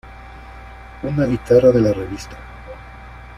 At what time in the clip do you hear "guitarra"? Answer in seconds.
1.27-1.69